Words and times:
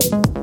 Bye. 0.00 0.41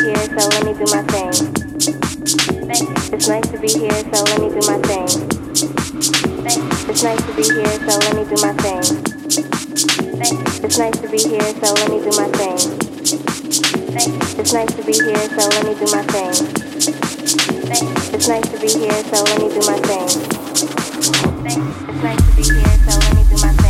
here, 0.00 0.16
so 0.16 0.48
let 0.48 0.64
me 0.64 0.72
do 0.74 0.84
my 0.92 1.02
thing. 1.10 1.32
It's 3.12 3.28
nice 3.28 3.48
to 3.48 3.58
be 3.58 3.68
here, 3.68 4.02
so 4.12 4.22
let 4.24 4.40
me 4.40 4.48
do 4.48 4.60
my 4.66 4.78
thing. 4.86 5.08
It's 6.88 7.02
nice 7.02 7.22
to 7.26 7.32
be 7.34 7.42
here, 7.42 7.78
so 7.86 7.98
let 7.98 8.14
me 8.14 8.24
do 8.24 8.36
my 8.42 8.52
thing. 8.62 8.82
It's 10.64 10.78
nice 10.78 10.98
to 10.98 11.08
be 11.08 11.18
here, 11.18 11.54
so 11.60 11.74
let 11.74 11.88
me 11.90 11.98
do 12.00 12.10
my 12.16 12.28
thing. 12.38 12.58
It's 14.38 14.52
nice 14.52 14.72
to 14.74 14.82
be 14.84 14.92
here, 14.92 15.28
so 15.28 15.48
let 15.48 15.64
me 15.64 15.74
do 15.74 15.86
my 15.90 16.02
thing. 16.04 16.34
It's 18.14 18.28
nice 18.28 18.48
to 18.48 18.58
be 18.60 18.68
here, 18.68 19.02
so 19.04 19.22
let 19.24 19.38
me 19.40 19.48
do 19.48 19.60
my 19.66 19.78
thing. 19.78 20.08
It's 21.90 22.02
nice 22.02 22.22
to 22.22 22.36
be 22.36 22.42
here, 22.42 22.74
so 22.86 22.98
let 22.98 23.14
me 23.14 23.24
do 23.28 23.36
my 23.42 23.52
thing. 23.52 23.67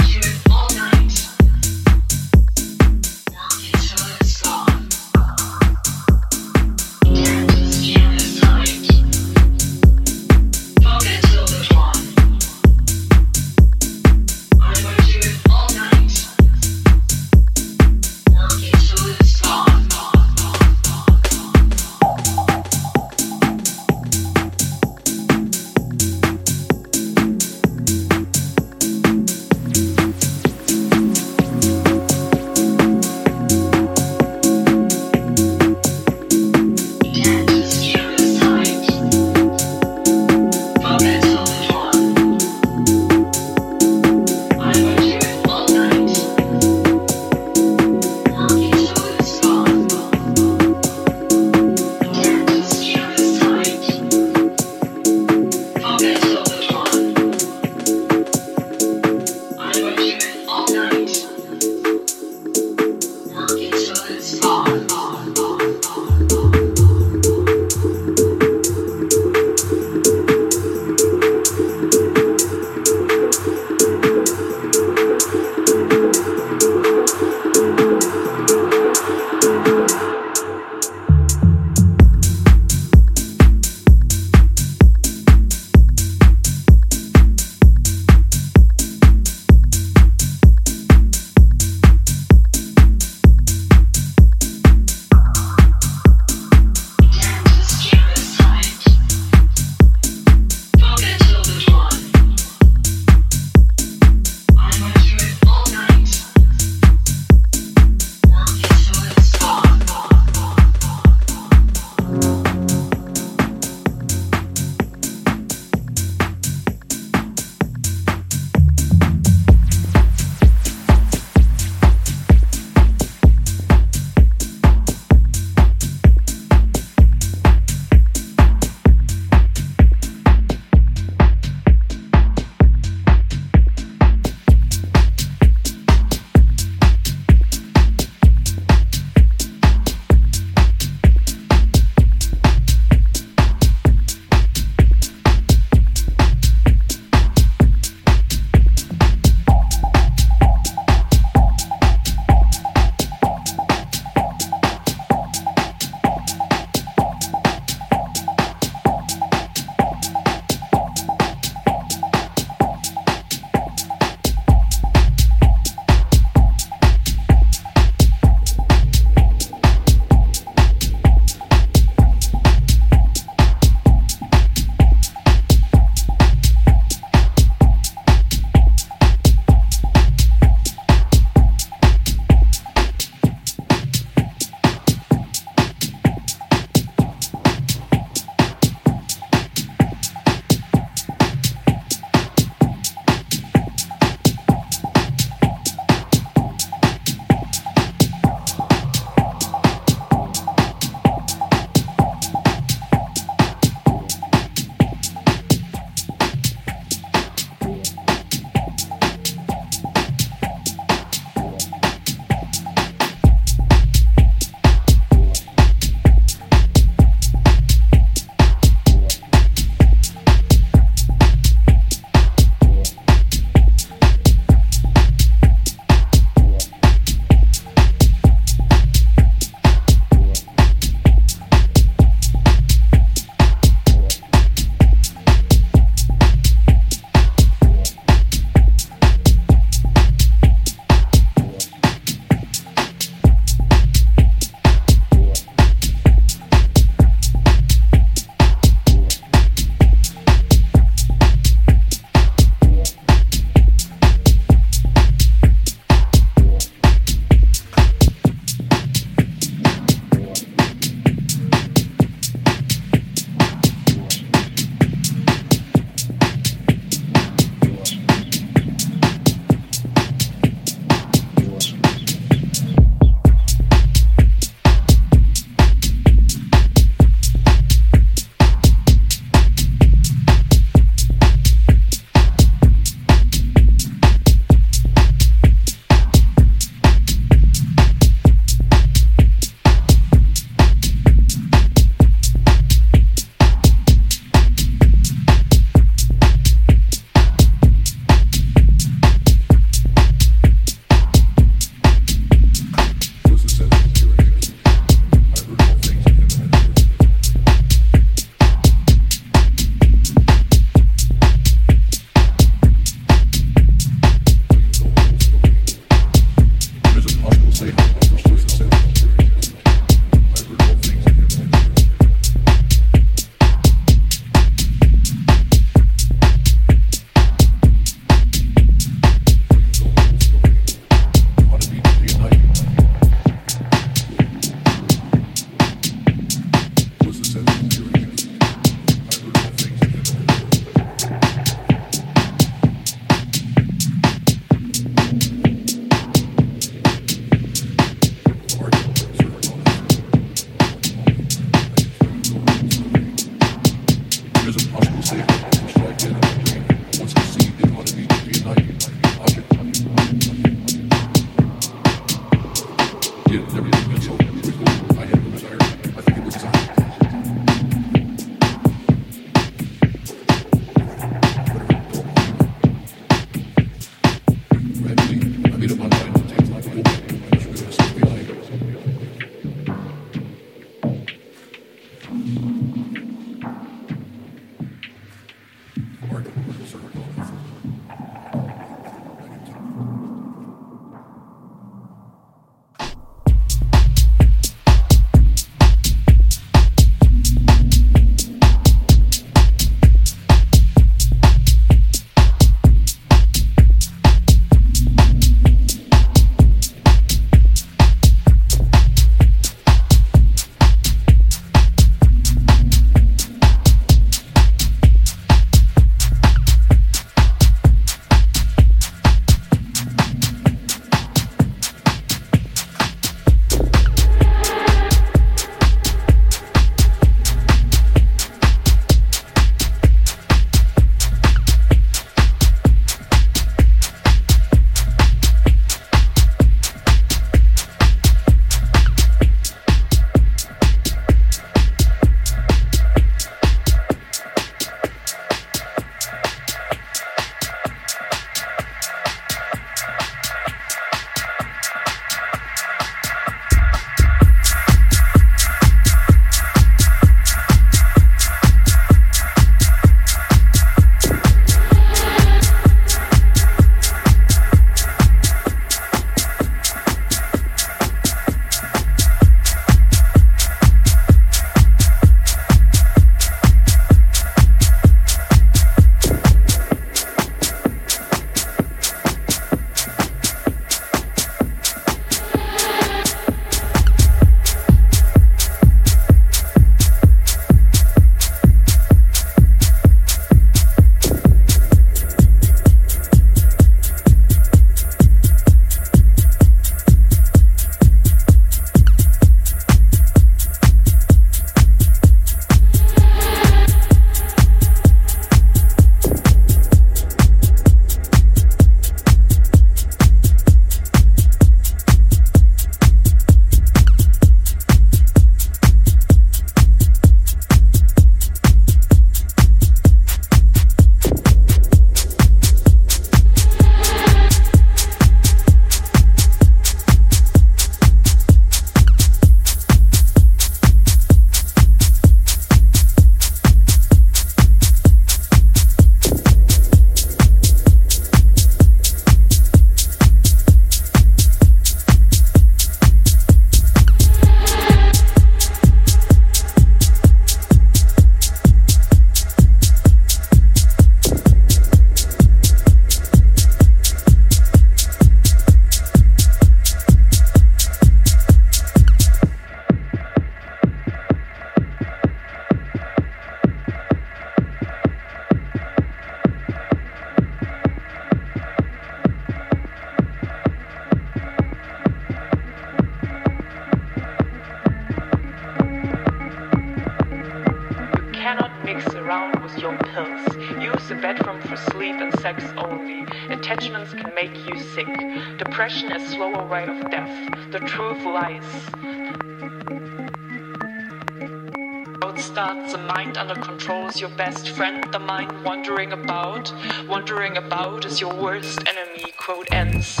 About 597.60 597.84
is 597.84 598.00
your 598.00 598.14
worst 598.14 598.58
enemy. 598.66 599.04
Quote 599.18 599.46
ends 599.52 600.00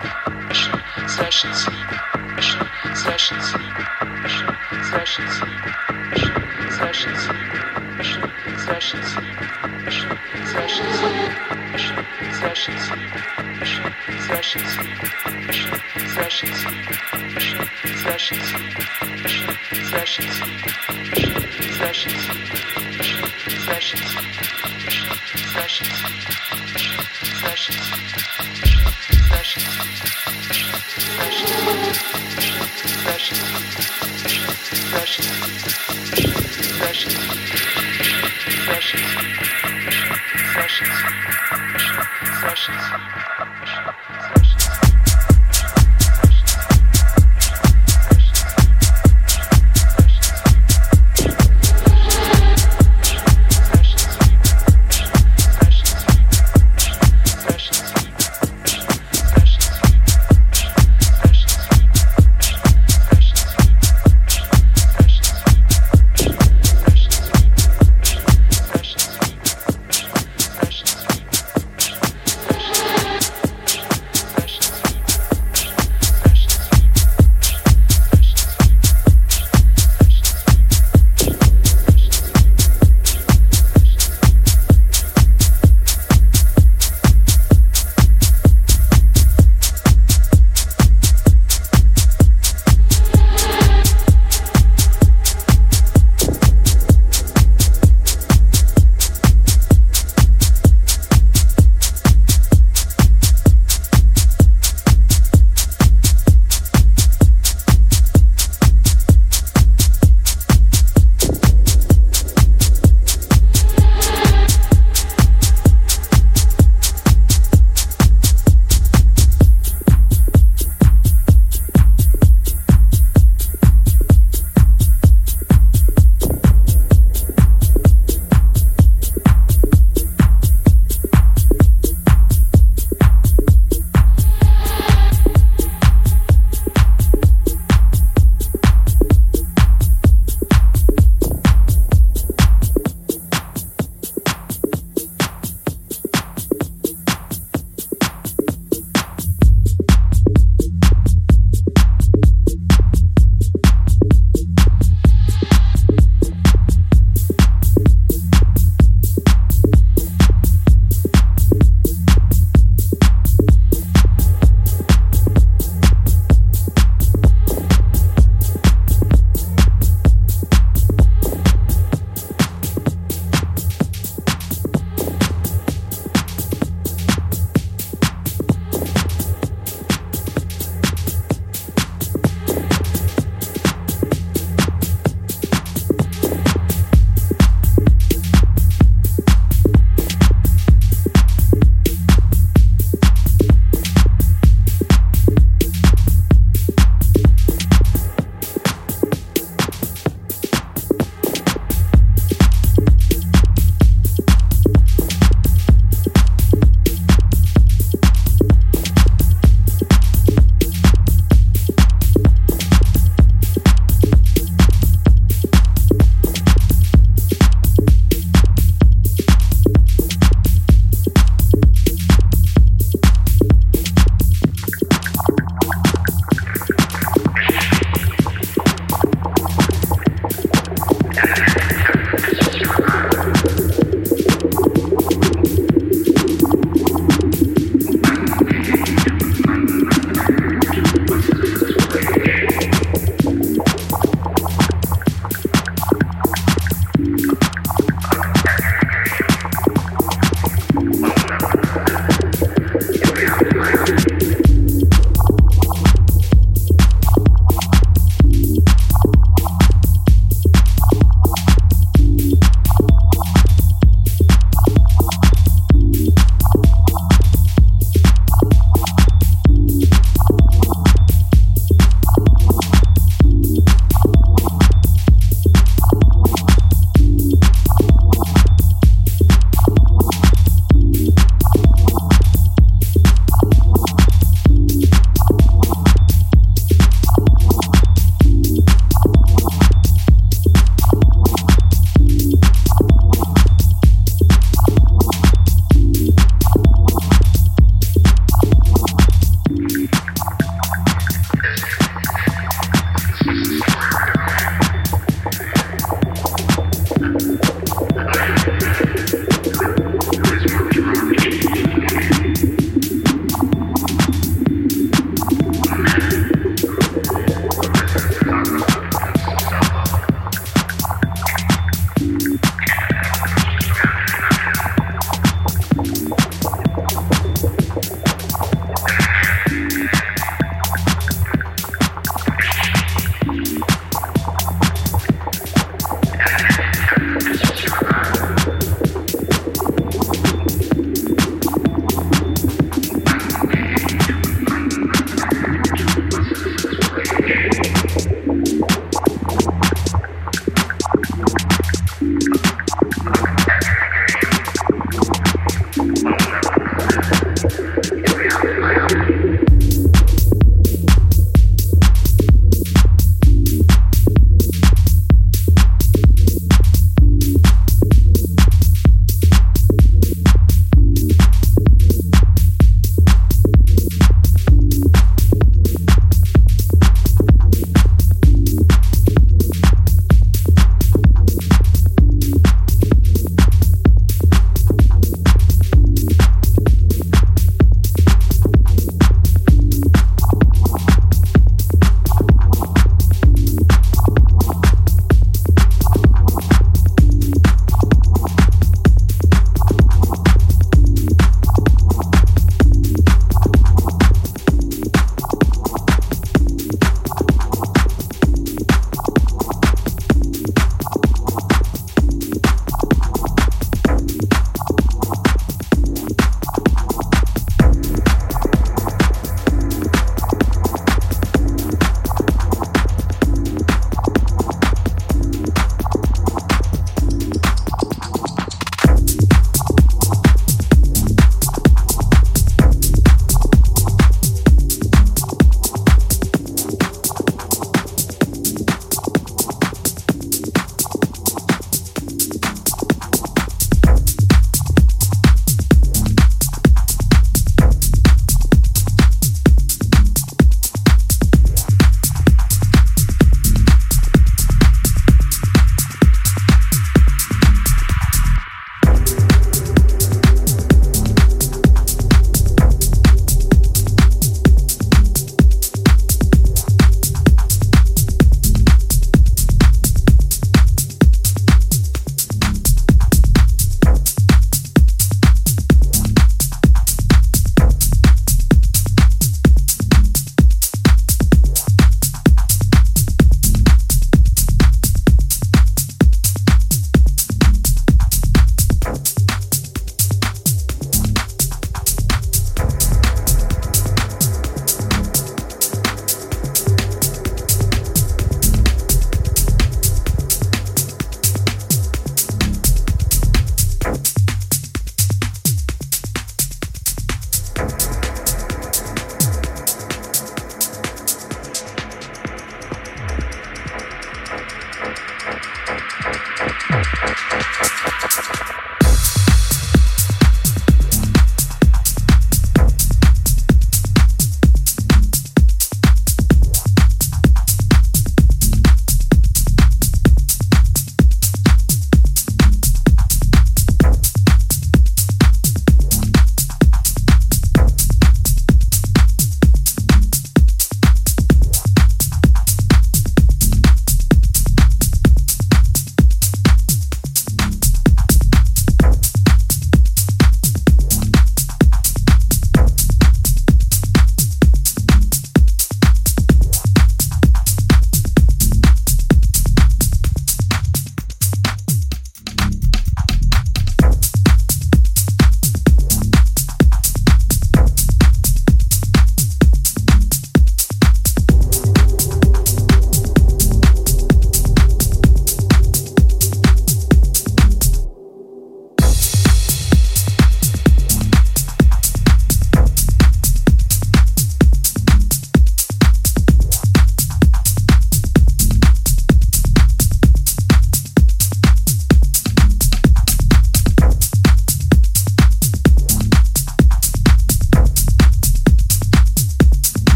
slash 1.40 1.56
sleep, 1.56 1.88
depression, 2.12 2.66
slash 2.94 3.28
sleep, 3.30 3.76
depression, 4.00 4.54
slash 4.90 5.16
sleep, 5.16 5.62
depression, 6.10 6.36
slash 6.70 7.00
sleep, 7.16 7.52
depression, 7.88 8.28
slash 8.58 8.92
sleep, 8.92 9.38
depression, 9.64 10.18
slash 10.44 10.74
sleep, 10.76 11.20
depression, 11.64 12.04
slash 12.20 12.60
sleep, 12.60 13.08
depression, 13.56 13.88
slash 14.20 14.52
sleep, 14.52 14.98
depression, 15.30 15.86
slash 16.10 16.40
sleep, 16.40 16.88
depression, 17.14 17.64
slash 17.64 18.26
sleep, 18.30 18.76
depression, 19.16 19.56
slash 19.88 20.16
sleep, 20.20 20.60
depression, 21.00 21.40
slash 21.72 22.04
sleep, 22.04 22.50
depression, 22.90 23.24
slash 23.64 23.88
sleep, 23.94 24.79
sessions. 25.60 26.10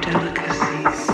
delicacies. 0.00 1.13